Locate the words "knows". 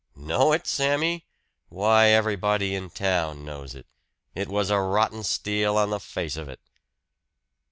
3.45-3.75